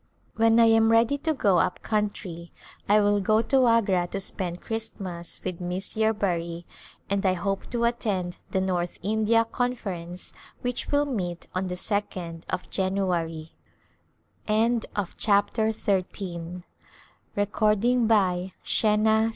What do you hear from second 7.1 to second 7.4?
I